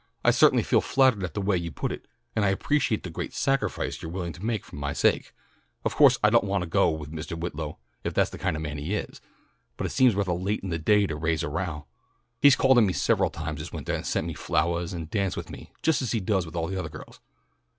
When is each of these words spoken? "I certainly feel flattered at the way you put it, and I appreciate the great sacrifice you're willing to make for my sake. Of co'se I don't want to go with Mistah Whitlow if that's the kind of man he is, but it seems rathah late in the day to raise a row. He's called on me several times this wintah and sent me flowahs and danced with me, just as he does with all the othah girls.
"I 0.25 0.31
certainly 0.31 0.63
feel 0.63 0.81
flattered 0.81 1.23
at 1.23 1.35
the 1.35 1.41
way 1.41 1.55
you 1.55 1.69
put 1.71 1.91
it, 1.91 2.07
and 2.35 2.43
I 2.43 2.49
appreciate 2.49 3.03
the 3.03 3.11
great 3.11 3.35
sacrifice 3.35 4.01
you're 4.01 4.09
willing 4.09 4.33
to 4.33 4.43
make 4.43 4.65
for 4.65 4.75
my 4.75 4.93
sake. 4.93 5.31
Of 5.85 5.95
co'se 5.95 6.17
I 6.23 6.31
don't 6.31 6.43
want 6.43 6.63
to 6.63 6.67
go 6.67 6.89
with 6.89 7.11
Mistah 7.11 7.35
Whitlow 7.37 7.77
if 8.03 8.15
that's 8.15 8.31
the 8.31 8.39
kind 8.39 8.55
of 8.55 8.63
man 8.63 8.79
he 8.79 8.95
is, 8.95 9.21
but 9.77 9.85
it 9.85 9.91
seems 9.91 10.15
rathah 10.15 10.33
late 10.43 10.61
in 10.61 10.69
the 10.69 10.79
day 10.79 11.05
to 11.05 11.15
raise 11.15 11.43
a 11.43 11.49
row. 11.49 11.85
He's 12.41 12.55
called 12.55 12.79
on 12.79 12.87
me 12.87 12.93
several 12.93 13.29
times 13.29 13.59
this 13.59 13.71
wintah 13.71 13.93
and 13.93 14.03
sent 14.07 14.25
me 14.25 14.33
flowahs 14.33 14.91
and 14.91 15.07
danced 15.07 15.37
with 15.37 15.51
me, 15.51 15.71
just 15.83 16.01
as 16.01 16.13
he 16.13 16.19
does 16.19 16.47
with 16.47 16.55
all 16.55 16.65
the 16.65 16.79
othah 16.79 16.89
girls. 16.89 17.19